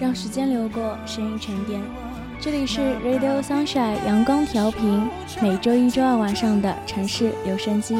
[0.00, 1.78] 让时间流过，声音沉淀。
[2.40, 5.06] 这里是 Radio Sunshine 阳光调频，
[5.42, 7.98] 每周一、周二晚上的城市留声机。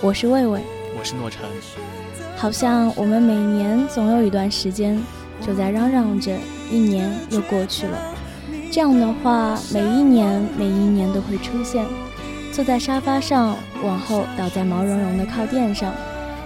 [0.00, 0.60] 我是魏魏，
[0.96, 1.40] 我是诺晨。
[2.36, 4.96] 好像我们每年总有一段时间，
[5.44, 6.32] 就在嚷嚷着
[6.70, 7.98] 一年又过去了。
[8.70, 11.84] 这样的话，每一年、每一年都会出现。
[12.52, 15.92] 坐在沙发上，往后倒在毛茸茸的靠垫上，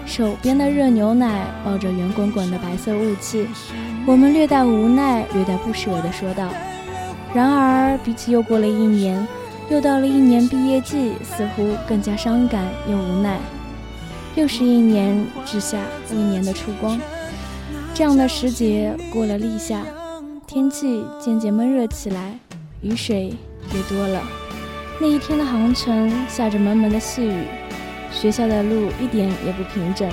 [0.07, 3.47] 手边的热牛奶抱着圆滚滚的白色雾气，
[4.07, 6.49] 我们略带无奈、略带不舍地说道。
[7.35, 9.27] 然而，比起又过了一年，
[9.69, 13.39] 又到了一年毕业季，似乎更加伤感又无奈。
[14.37, 15.79] 又是一年之下
[16.11, 16.99] 一年的初光，
[17.93, 19.83] 这样的时节过了立夏，
[20.47, 22.39] 天气渐渐闷热起来，
[22.81, 23.35] 雨水
[23.75, 24.23] 也多了。
[25.01, 27.45] 那一天的航程下着蒙蒙的细雨，
[28.19, 30.11] 学校的路一点也不平整，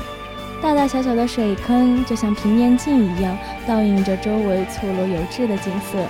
[0.61, 3.35] 大大小小的水坑就像平面镜一样，
[3.65, 6.05] 倒映着周围错落有致的景色。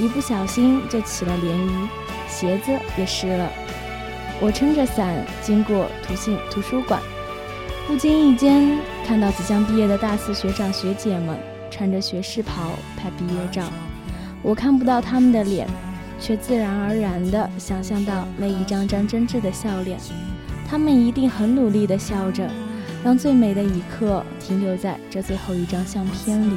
[0.00, 1.88] 一不小心就起了涟漪，
[2.28, 3.50] 鞋子也湿了。
[4.40, 7.00] 我撑着伞经过图信图书馆，
[7.86, 11.36] 不经意间看到即将毕业的大四学长学姐们
[11.70, 13.64] 穿着学士袍拍毕业照。
[14.40, 15.66] 我看不到他们的脸，
[16.20, 19.98] 却自然而然地想象到那一张张真挚的笑脸。
[20.68, 22.48] 他们一定很努力地笑着，
[23.04, 26.54] 让最美的一刻停留在这最后一张相片里。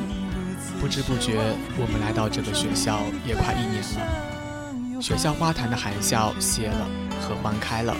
[0.80, 1.34] 不知不觉，
[1.78, 5.02] 我们来到这个学校也快一年了。
[5.02, 6.88] 学校花坛的含笑谢了，
[7.22, 7.96] 合欢开了，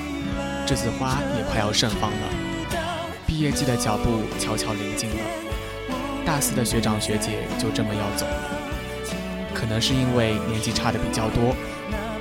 [0.66, 2.18] 栀子花也快要盛放了。
[3.26, 5.22] 毕业季的脚步悄悄临近了，
[6.26, 8.44] 大四的学长学姐就这么要走了。
[9.54, 11.56] 可能是因为年纪差的比较多，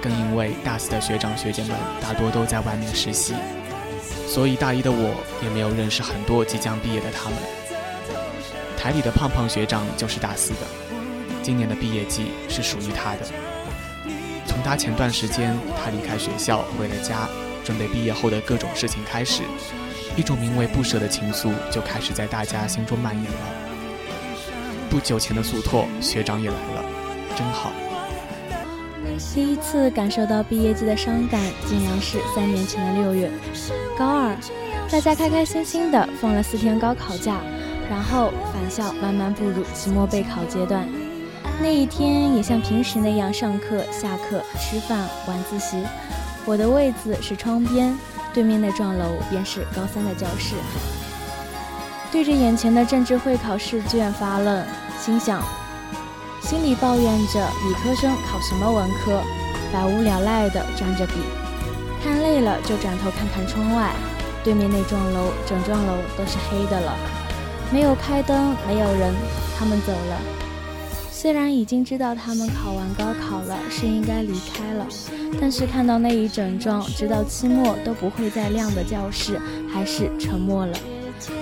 [0.03, 3.35] 更因为大四的学长学姐们大多都在外面实习，
[4.27, 7.39] 所以大一的我也没有认识很多即将毕业的他们。
[8.77, 10.67] 台里的胖胖学长就是大四的，
[11.43, 13.21] 今年的毕业季是属于他的。
[14.47, 17.29] 从他前段时间他离开学校回了家，
[17.65, 19.43] 准备毕业后的各种事情开始，
[20.17, 23.39] 一种名为不舍的情愫就开始在大家心中蔓延了。
[24.89, 26.85] 不久前的速拓学长也来了，
[27.37, 27.73] 真好。
[29.35, 33.31] 第一次感受到毕业季的伤感，竟然是三年前的六月，
[33.99, 34.37] 高二，
[34.91, 37.37] 大家开开心心的放了四天高考假。
[37.89, 40.89] 然后返校，慢慢步入期末备考阶段。
[41.63, 45.77] 那一天也像平时那样上课、下课、吃饭、晚自习。
[46.45, 47.97] 我的位子是窗边，
[48.35, 50.57] 对面那幢楼便是高三的教室。
[52.11, 54.65] 对着眼前的政治会考试卷发愣，
[55.01, 55.41] 心想，
[56.47, 59.21] 心里抱怨着理科生考什么文科，
[59.73, 61.15] 百无聊赖地装着笔，
[62.05, 63.93] 看累了就转头看看窗外，
[64.45, 66.97] 对面那幢楼，整幢楼都是黑的了。
[67.73, 69.13] 没有开灯，没有人，
[69.59, 70.21] 他们走了。
[71.11, 74.87] 虽然已经知道他们考完高考了，是应该离开了，
[75.41, 79.37] 但是看到那一整幢直到期末都不会再亮的教室，
[79.75, 80.79] 还是沉默了。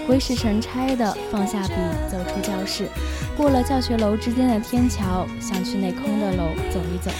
[0.07, 1.75] 鬼使神差的放下笔，
[2.11, 2.89] 走出教室，
[3.37, 7.11] 过了教学楼之间的天桥，想去那空的楼走一走。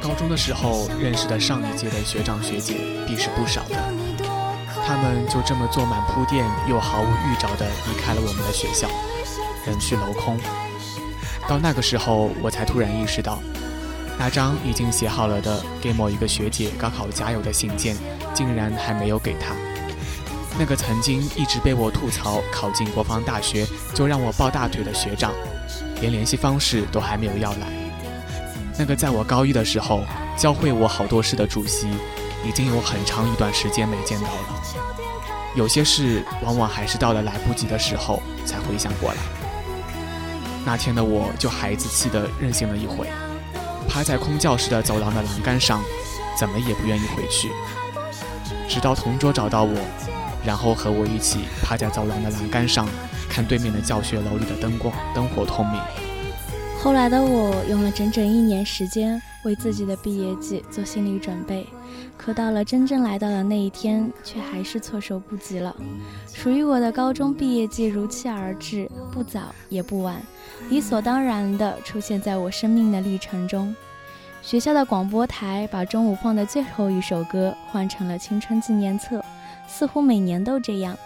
[0.00, 2.74] 高中的时候认识的上一届的学长学姐，
[3.06, 3.76] 必是不少的。
[4.86, 8.88] 他们就这么做满铺垫，又毫无预兆地离开了我们的学校，
[9.66, 10.38] 人去楼空。
[11.46, 13.38] 到那个时候，我才突然意识到，
[14.18, 17.94] 那张已经写好了的给某一个学姐高考加油的信件，
[18.32, 19.54] 竟然还没有给她。
[20.58, 25.32] 那个曾经一直被我吐槽考进国防大学就让我抱大腿的学长，
[26.00, 27.68] 连联系方式都还没有要来。
[28.78, 30.02] 那个在我高一的时候
[30.36, 31.88] 教会我好多事的主席。
[32.46, 34.62] 已经有很长一段时间没见到了，
[35.56, 39.16] 有些事往往还是到了来不及的时候才回想过来。
[40.64, 43.08] 那天的我就孩子气的任性了一回，
[43.88, 45.82] 趴在空教室的走廊的栏杆上，
[46.38, 47.50] 怎么也不愿意回去。
[48.68, 49.74] 直到同桌找到我，
[50.48, 52.88] 然后和我一起趴在走廊的栏杆上，
[53.28, 55.78] 看对面的教学楼里的灯光灯火通明。
[56.80, 61.66] 后来的我用了整整一年时间为自己的毕业季做心理准备。
[62.16, 65.76] 可到了真正来到的那一天，却还是措手不及了。
[66.32, 70.16] 属于我的高中毕业季如期而至，不早也不晚，
[70.70, 73.76] 理所当然地出现在我生命的历程中。
[74.40, 79.18] 学校的广播台把中午放的最后一首歌换成了《青春纪念册》，
[79.68, 80.96] 似乎每年都这样。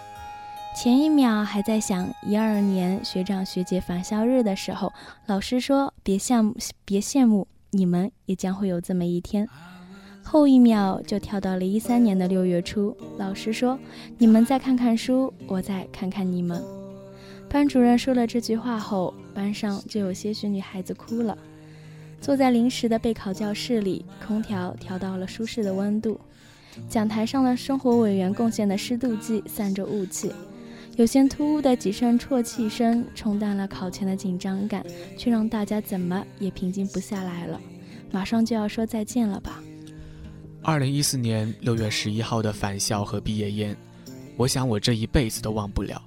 [0.75, 4.91] 前一秒还在想一二年学长学姐返校日的时候，
[5.27, 6.57] 老师说别羡慕，
[6.87, 9.47] 别羡慕，你们也将会有这么一天。
[10.23, 13.79] 后一秒就跳到了一三年的六月初，老师说
[14.17, 16.63] ：“你们再看看书，我再看看你们。”
[17.51, 21.37] 班主任说了这句话后，班上就有些许女孩子哭了。
[22.19, 26.19] 坐在临时的备考教室里，空调调到了舒适的温度。
[26.89, 30.33] 讲台上的生活委员贡献的湿度计散着雾气，
[30.97, 34.85] 有些突兀的几声啜泣声冲淡了考前的紧张感，
[35.17, 37.61] 却让大家怎么也平静不下来了。
[38.11, 39.63] 马上就要说再见了吧？
[40.63, 43.77] 二零一四年六月十一号的返校和毕业宴，
[44.37, 46.01] 我想我这一辈子都忘不了。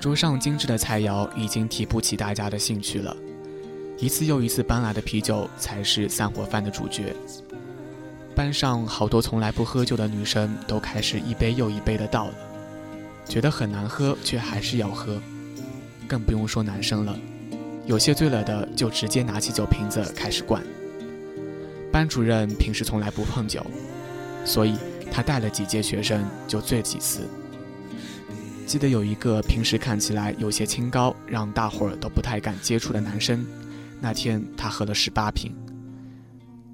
[0.00, 3.16] 桌上精致的菜肴已经提不起大家的兴趣了，
[3.98, 7.14] 一次又一次搬来的啤酒才是散伙饭的主角。
[8.34, 12.34] 班上好多从来不喝酒的女生都开始一杯又一杯的倒了，
[13.26, 15.20] 觉得很难喝却还是要喝，
[16.08, 17.18] 更不用说男生了，
[17.86, 20.62] 有些醉了的就直接拿起酒瓶子开始灌。
[21.92, 23.64] 班主任平时从来不碰酒，
[24.46, 24.78] 所以
[25.10, 27.28] 他带了几届学生就醉几次。
[28.66, 33.44] 记得有一个平时看起来有些清高，让大伙儿都不太敢接触的男生，
[34.00, 35.54] 那天他喝了十八瓶。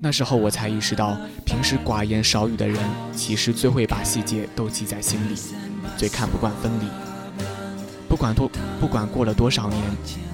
[0.01, 2.79] 那时候我才意识到，平时寡言少语的人，
[3.17, 5.35] 其实最会把细节都记在心里，
[5.97, 6.87] 最看不惯分离。
[8.09, 8.49] 不管多，
[8.81, 9.83] 不管过了多少年，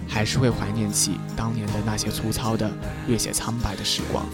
[0.07, 2.71] 还是会怀念起当年的那些粗糙的、
[3.07, 4.27] 略显苍白的时光。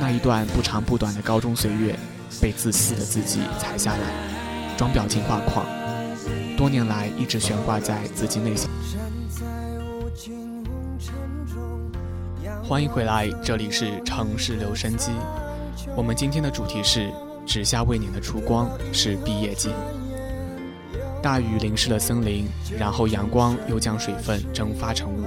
[0.00, 1.98] 那一段不长不短的高中岁月，
[2.40, 5.66] 被自私的自己踩下来，装表情画框，
[6.56, 8.70] 多年来一直悬挂在自己内心。
[12.64, 15.10] 欢迎回来，这里是城市留声机。
[15.96, 17.10] 我们今天的主题是
[17.44, 19.70] “指下未碾的烛光”，是毕业季。
[21.20, 22.46] 大雨淋湿了森林，
[22.78, 25.26] 然后阳光又将水分蒸发成雾，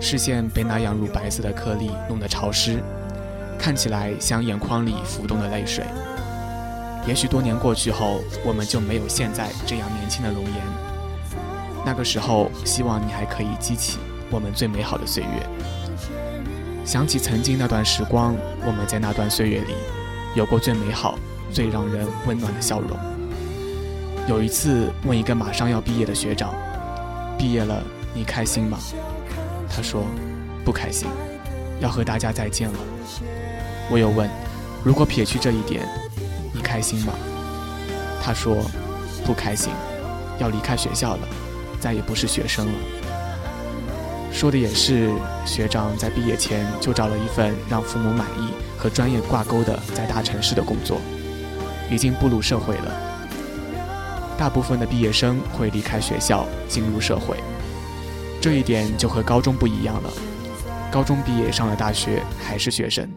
[0.00, 2.82] 视线被那样乳白色的颗粒弄得潮湿，
[3.58, 5.82] 看起来像眼眶里浮动的泪水。
[7.06, 10.54] 也许多年过去后，我们就没有现在这样年轻的容颜。
[11.86, 13.98] 那个时候，希望你还可以激起
[14.30, 15.77] 我们最美好的岁月。
[16.88, 19.74] 想起曾经那段时光，我们在那段岁月里，
[20.34, 21.18] 有过最美好、
[21.52, 22.98] 最让人温暖的笑容。
[24.26, 26.54] 有一次问一个马上要毕业的学长
[27.36, 27.82] ：“毕业了，
[28.14, 28.78] 你开心吗？”
[29.68, 30.02] 他说
[30.64, 31.06] ：“不开心，
[31.78, 32.78] 要和大家再见了。”
[33.92, 34.26] 我又问
[34.82, 35.86] ：“如果撇去这一点，
[36.54, 37.12] 你开心吗？”
[38.24, 38.64] 他说
[39.26, 39.70] ：“不开心，
[40.38, 41.28] 要离开学校了，
[41.78, 42.72] 再也不是学生了。”
[44.38, 45.10] 说的也是，
[45.44, 51.00] 学长在毕业前就找了一份让父母满意和专业挂钩的在大城市的工作，
[51.90, 53.18] 已经步入社会了。
[54.38, 57.36] 大部分的毕业生会离开学校进入社会，
[58.40, 60.12] 这一点就和高中不一样了。
[60.88, 63.10] 高中毕业上了大学还是学生，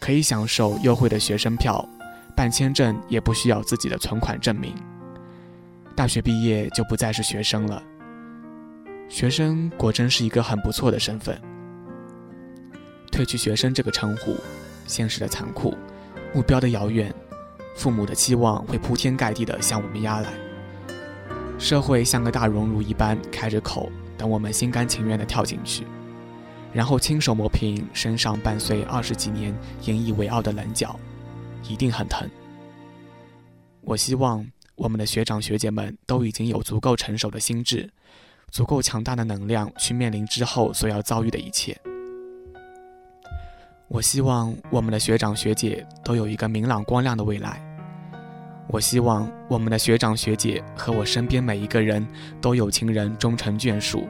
[0.00, 1.86] 可以享受优惠的学生票，
[2.34, 4.74] 办签证也不需要自己的存款证明。
[5.94, 7.82] 大学毕业就不再是学生了。
[9.08, 11.40] 学生果真是一个很不错的身份。
[13.12, 14.36] 褪去学生这个称呼，
[14.86, 15.74] 现实的残酷，
[16.34, 17.14] 目标的遥远，
[17.76, 20.32] 父母的期望会铺天盖地地向我们压来。
[21.58, 25.86] 社会像个大熔炉一般开着口，等我们心甘情愿地跳进去，
[26.72, 29.54] 然后亲手磨平身上伴随二十几年
[29.84, 30.98] 引以为傲的棱角，
[31.68, 32.28] 一定很疼。
[33.82, 37.88] 我希望我们的学长学姐们都已经有足够成熟的心智。
[38.50, 41.76] 足够强大的能量去面临之后所要遭遇的一切。
[43.88, 47.60] 我希望我们的学长学姐都有一个明朗光亮的未来。
[48.68, 52.04] 我希望我们的学长学姐和我身边每一个人
[52.40, 54.08] 都有情人终成眷属，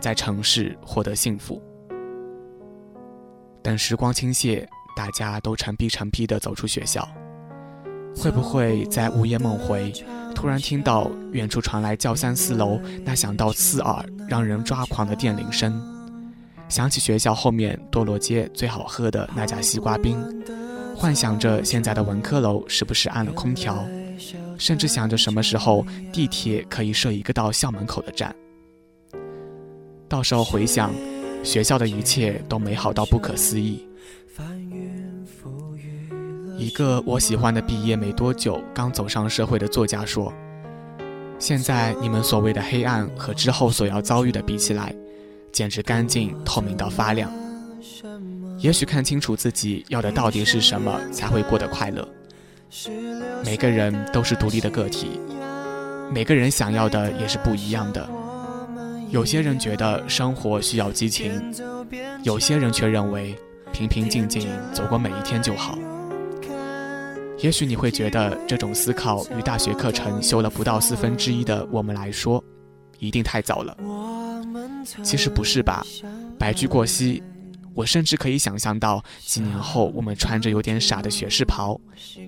[0.00, 1.60] 在城市获得幸福。
[3.62, 4.64] 等时光倾泻，
[4.96, 7.06] 大家都成批成批地走出学校，
[8.16, 9.92] 会不会在午夜梦回？
[10.36, 15.82] 突然听到远处传来教三四楼那响到刺耳、让人抓狂的电铃声，
[16.68, 20.22] 想起学校后面堕落街最好喝的那家西瓜冰，
[20.94, 23.82] 幻想着现在的文科楼是不是安了空调，
[24.58, 28.32] 甚至想着什么时候地铁可以设一个到校门口的站。
[30.06, 30.92] 到时候回想，
[31.42, 33.88] 学校的一切都美好到不可思议。
[36.58, 40.32] 一个我喜欢的毕业没多久、刚走上社会的作家说
[41.38, 44.94] ：“现在你们所谓的黑暗和之后所要遭遇的比起来，
[45.52, 47.30] 简直干净透明到发亮。
[48.58, 52.08] 也许看清楚自己要的到底是什么，才会过得快乐。
[53.44, 55.20] 每个人都是独立的个体，
[56.10, 58.08] 每个人想要的也是不一样的。
[59.10, 61.30] 有些人觉得生活需要激情，
[62.22, 63.36] 有些人却认为
[63.74, 65.78] 平平静静走过每一天就好。”
[67.38, 72.42] 也许你会觉得这种思考与大学课程修了不到四分之一的我们来说
[72.98, 73.76] 一定太早了。
[75.02, 75.84] 其实不是吧？
[76.38, 77.22] 白驹过隙，
[77.74, 81.78] 我甚至可以想象到几年后我们穿着有点傻的学士袍，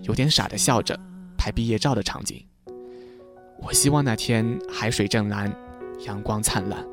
[0.02, 0.98] 有点傻的笑着
[1.38, 2.44] 拍毕业照的场景。
[3.62, 5.50] 我希望那天海水正蓝，
[6.06, 6.84] 阳光灿烂。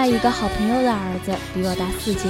[0.00, 2.26] 他一个好朋友的儿子比我大四届，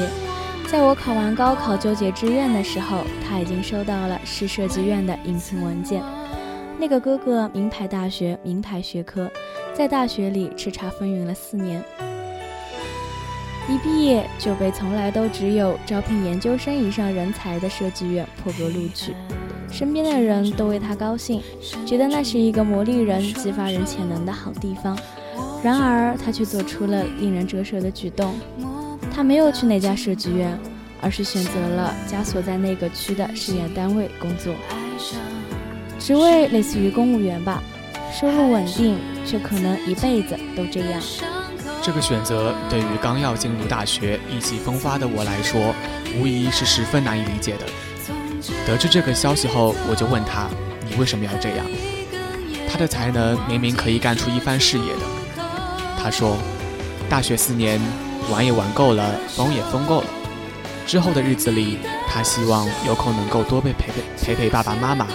[0.68, 6.02] 在我考完高考纠结志愿的时候，他已经收到了市设计院的应聘文件。
[6.80, 9.30] 那个哥哥名牌大学名牌学科，
[9.72, 11.80] 在大学里叱咤风云了四年，
[13.68, 19.14] 一毕业就被从来都只有招聘研究生以上人才的设计院破格录取，
[19.70, 21.40] 身边的人都为他高兴，
[21.86, 24.98] 觉得那是一个磨砺人、激发人潜能的好地方。
[25.62, 28.34] 然而，他却做出了令人折舌的举动。
[29.12, 30.58] 他没有去那家设计院，
[31.02, 34.54] 而是选择了家所在那个区的事业单位工作，
[35.98, 37.62] 职位类似于公务员吧，
[38.10, 41.02] 收入稳定，却可能一辈子都这样。
[41.82, 45.74] 这个选择对于刚要进入大学、意气风发的我来说，
[46.18, 47.66] 无疑是十分难以理解的。
[48.66, 50.48] 得知这个消息后，我就问他
[50.88, 51.66] ：“你为什么要这样？”
[52.70, 55.19] 他的才能明明可以干出一番事业的。
[56.02, 56.36] 他说
[57.08, 57.80] ：“大学四年，
[58.30, 60.06] 玩也玩够了，疯也疯够了。
[60.86, 61.78] 之后的日子里，
[62.08, 65.06] 他希望有空能够多陪陪陪陪爸爸妈妈，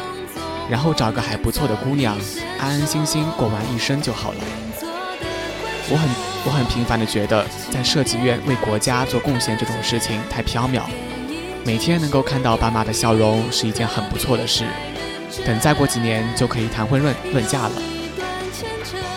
[0.69, 2.15] 然后找个还不错的姑娘，
[2.59, 4.37] 安安心心过完一生就好了。”
[5.89, 6.09] 我很
[6.45, 10.81] 我很平凡的觉得，在设计院为国家做贡献这种事情太缥缈，
[11.63, 14.65] 每天能够看到爸妈的笑容是一件很不错的事。
[15.45, 17.71] 等再过几年，就可以谈婚论论嫁了。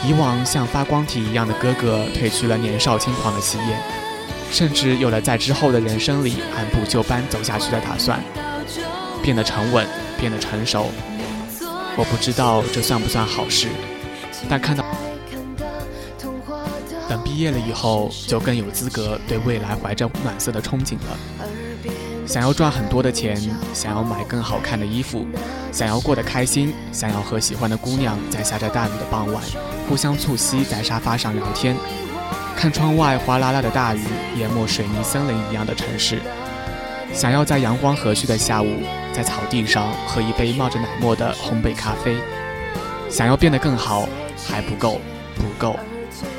[0.06, 3.82] 以往像发光体一样的哥哥褪去了年少轻狂的气焰，
[4.50, 8.22] 甚至有了在之后的人生里按部就班走下去的打算，
[9.22, 9.86] 变得沉稳，
[10.18, 10.90] 变得成熟。
[11.96, 13.66] 我不知道这算不算好事，
[14.48, 14.84] 但看到
[17.08, 21.18] 等毕业了以后，就更有资格对未来怀着暖色的憧憬了。
[22.28, 23.34] 想要赚很多的钱，
[23.72, 25.26] 想要买更好看的衣服，
[25.72, 29.42] 想要过得开心，想要和喜欢的姑娘在下着大雨的傍晚
[29.88, 31.74] 互相促膝在沙发上聊天，
[32.54, 34.02] 看窗外哗啦啦的大雨
[34.36, 36.20] 淹没水泥森林一样的城市，
[37.14, 38.68] 想要在阳光和煦的下午
[39.10, 42.18] 在草地上喝一杯冒着奶沫的烘焙咖啡，
[43.08, 44.06] 想要变得更好，
[44.46, 45.00] 还不够，
[45.34, 45.74] 不够，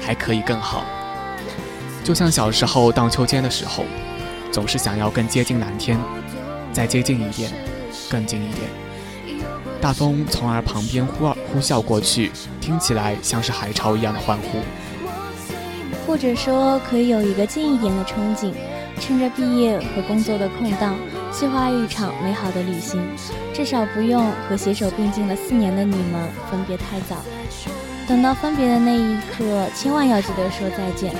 [0.05, 0.85] 还可以更好。
[2.03, 3.83] 就像小时候荡秋千的时候。
[4.51, 5.97] 总是想要更接近蓝天，
[6.73, 7.51] 再接近一点，
[8.09, 8.69] 更近一点。
[9.81, 14.59] 大风从耳旁边呼呼啸过去，听起来像是海潮一样的欢呼。
[16.05, 18.51] 或者说，可以有一个近一点的憧憬，
[18.99, 20.95] 趁着毕业和工作的空档，
[21.31, 22.99] 计划一场美好的旅行。
[23.53, 27.17] 至少不用和携手并进了四年的你们分别太早。
[28.07, 31.13] 等到分别的那一刻，千万要记得说再见。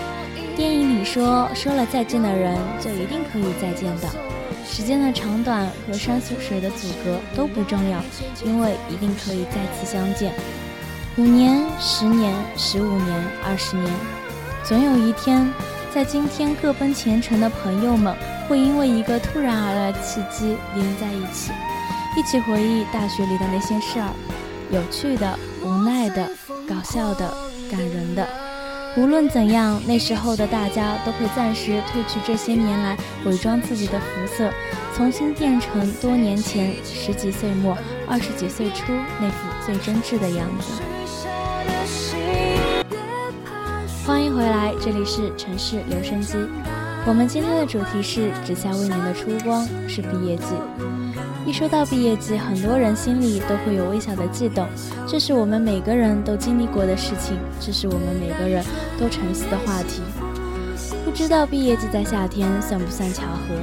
[0.59, 4.09] 电影里说，说了再见的人就一定可以再见的。
[4.67, 8.03] 时间的长短和山水的阻隔都不重要，
[8.43, 10.33] 因为一定可以再次相见。
[11.15, 13.89] 五年、十年、十五年、二十年，
[14.65, 15.49] 总有一天，
[15.95, 18.13] 在今天各奔前程的朋友们，
[18.49, 21.53] 会因为一个突然而来的契机连在一起，
[22.17, 24.11] 一起回忆大学里的那些事儿，
[24.71, 26.29] 有趣的、无奈的、
[26.67, 27.33] 搞笑的、
[27.71, 28.27] 感人的。
[28.97, 34.49] 无论怎样，那时候的大家都会暂时褪去这些年来伪装自己的肤色，
[34.95, 37.77] 重新变成多年前十几岁末、
[38.07, 38.91] 二十几岁初
[39.21, 40.81] 那副最真挚的样子。
[44.05, 46.35] 欢迎回来，这里是城市留声机。
[47.05, 50.45] 我们今天的主题是“只下未年的初光”，是毕业季。
[51.45, 54.67] 一说到毕业季，很多人心里都会有微小的悸动，
[55.07, 58.63] 这是我们每个人都经历过的事情，这是我们每个人
[58.99, 60.01] 都沉思的话题。
[61.03, 63.55] 不知道毕业季在夏天算不算巧合？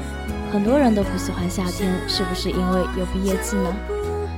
[0.52, 3.72] 很多人都不喜欢夏天，是不是因为有毕业季呢？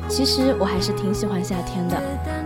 [0.09, 2.02] 其实我还是挺喜欢夏天的，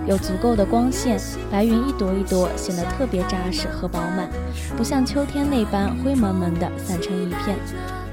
[0.07, 1.19] 有足够的光线，
[1.51, 4.29] 白云一朵一朵，显得特别扎实和饱满，
[4.77, 7.57] 不像秋天那般灰蒙蒙的散成一片。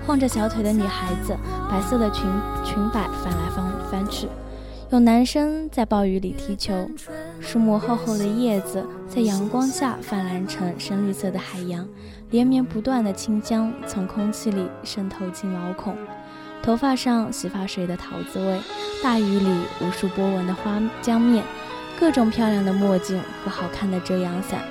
[0.10, 1.38] 晃着小腿的女孩子，
[1.70, 2.24] 白色的裙
[2.66, 4.28] 裙摆翻来翻翻去，
[4.90, 6.90] 有男生在暴雨里踢球，
[7.40, 11.88] 树木厚厚的叶子在阳光下泛蓝成深绿色的海洋，
[12.32, 15.96] 连绵不断的清江从空气里渗透进毛孔，
[16.64, 18.60] 头发上洗发水的桃子味，
[19.04, 21.44] 大雨里无数波纹的花浆面，
[22.00, 24.64] 各种漂亮的墨镜和好看的遮阳伞。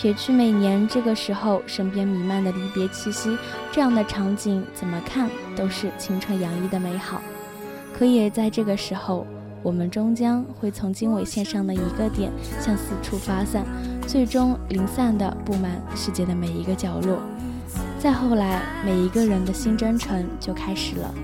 [0.00, 3.36] 撇去每年这个时候身边弥漫的离别气息，
[3.70, 7.20] 这样的场景怎么看都是青春洋溢的美好。
[7.92, 9.26] 可也在这个时候，
[9.62, 13.62] 我们终将会从经纬线上的一个点向四处发散，
[14.06, 17.20] 最终零散的布满世界的每一个角落。
[17.98, 21.14] 再后来，每一个人的新征程就开始了。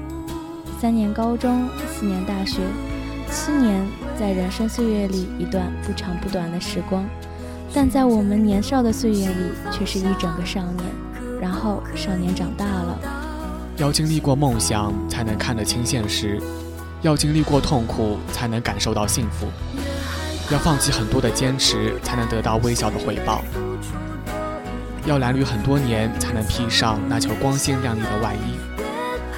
[0.79, 2.61] 三年高中，四年大学，
[3.31, 3.87] 七年
[4.21, 7.03] 在人生岁月里一段不长不短的时光。
[7.75, 10.85] 但在我们年少的岁月里，却是一整个少年。
[11.39, 12.99] 然后少年长大了，
[13.77, 16.43] 要经历过梦想，才能看得清现实；
[17.03, 19.47] 要经历过痛苦，才能感受到幸福；
[20.51, 23.43] 要放弃很多的坚持，才能得到微小的回报；
[25.05, 28.57] 要褴褛很多年，才能披上那条光鲜亮丽的外衣；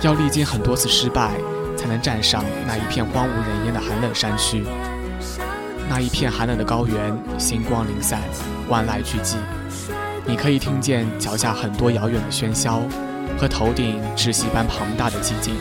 [0.03, 1.33] 要历经很多次失败，
[1.77, 4.65] 才能站上那一片荒无人烟的寒冷山区。
[5.89, 8.21] 那一片寒冷的高原，星光零散，
[8.69, 9.37] 万籁俱寂。
[10.27, 12.83] 你可以听见脚下很多遥远的喧嚣，
[13.39, 15.55] 和头顶窒息般庞大的寂静。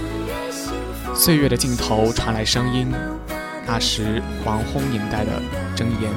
[1.15, 2.91] 岁月的尽头传来声音，
[3.65, 5.31] 那是黄昏年代的
[5.75, 6.11] 箴言，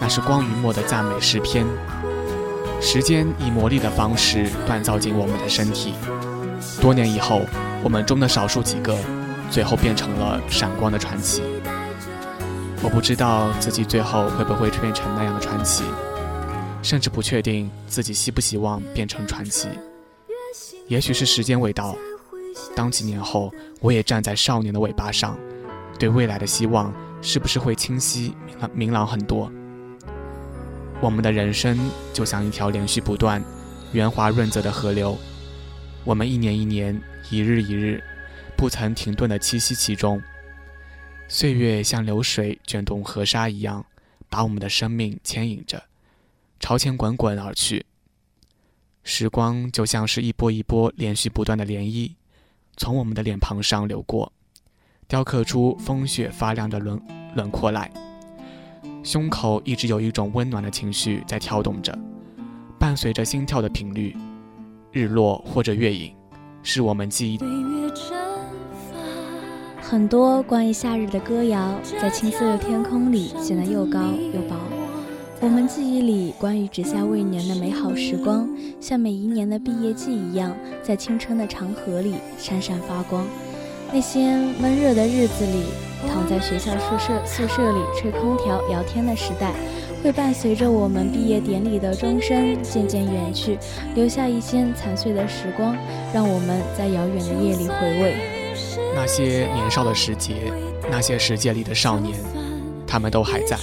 [0.00, 1.66] 那是光与墨的赞美诗篇。
[2.80, 5.94] 时间以魔力的方式锻造进我们的身体。
[6.80, 7.42] 多年以后，
[7.82, 8.94] 我们中的少数几个，
[9.50, 11.42] 最后变成了闪光的传奇。
[12.82, 15.82] 我不知道自己最后会不会变成那样的传奇，
[16.82, 19.68] 甚至不确定自己希不希望变成传奇。
[20.86, 21.96] 也许是时间未到，
[22.76, 25.36] 当几年后我也站在少年的尾巴上，
[25.98, 29.50] 对未来的希望是不是会清晰明朗明朗很多？
[31.00, 31.78] 我们的人生
[32.12, 33.42] 就像一条连续不断、
[33.92, 35.18] 圆滑润泽的河流，
[36.04, 36.98] 我们一年一年、
[37.30, 38.02] 一日一日，
[38.56, 40.22] 不曾停顿地栖息其中。
[41.28, 43.84] 岁月像流水卷动河沙一样，
[44.28, 45.82] 把我们的生命牵引着，
[46.60, 47.84] 朝前滚滚而去。
[49.02, 52.12] 时光就像是一波一波连续不断的涟漪，
[52.76, 54.32] 从我们的脸庞上流过，
[55.08, 57.00] 雕刻出风雪发亮的轮
[57.34, 57.90] 轮廓来。
[59.02, 61.96] 胸口一直有一种温暖的情绪在跳动着，
[62.78, 64.16] 伴随着心跳的频率。
[64.92, 66.14] 日落或者月影，
[66.62, 67.85] 是我们记忆。
[69.88, 71.72] 很多关于夏日的歌谣，
[72.02, 74.00] 在青色的天空里显得又高
[74.34, 74.56] 又薄。
[75.38, 78.48] 我们记忆里关于只下未年的美好时光，
[78.80, 83.24] 像每一年的毕业季一样，在青春的长河里闪闪发光。
[83.92, 85.62] 那些闷热的日子里，
[86.08, 89.54] 躺在学校宿舍宿舍里吹空调聊天的时代，
[90.02, 93.56] 会伴随着我们毕业典礼的钟声渐渐远去，
[93.94, 95.76] 留下一些残碎的时光，
[96.12, 98.35] 让我们在遥远的夜里回味。
[98.96, 100.50] 那些年少的时节，
[100.90, 102.18] 那些世界里的少年，
[102.86, 103.54] 他们都还在，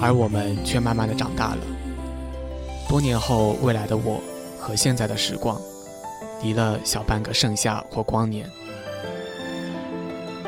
[0.00, 1.58] 而我们却慢慢的长大了。
[2.88, 4.20] 多年后，未来的我
[4.56, 5.60] 和现在的时光，
[6.44, 8.48] 离了小半个盛夏或光年。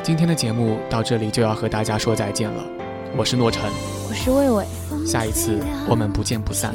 [0.05, 2.65] 今天的节目到这里就要和大家说再见了，
[3.17, 3.65] 我是诺晨，
[4.09, 4.65] 我是魏魏，
[5.05, 5.59] 下一次
[5.89, 6.73] 我们不见不散。